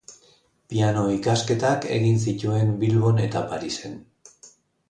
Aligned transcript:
Piano-ikasketak 0.73 1.85
egin 1.97 2.19
zituen 2.25 2.73
Bilbon 2.85 3.23
eta 3.27 3.47
Parisen. 3.53 4.03